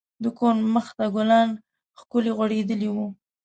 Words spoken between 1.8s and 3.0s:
ښکلي غوړیدلي